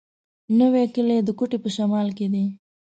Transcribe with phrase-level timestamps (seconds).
[0.59, 2.45] نوی کلی د کوټي په شمال کي دی.